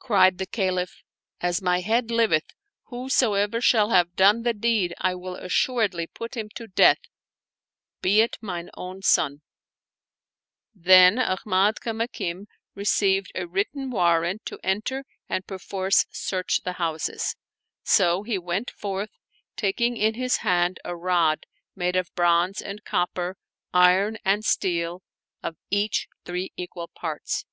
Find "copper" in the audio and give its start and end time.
22.82-23.36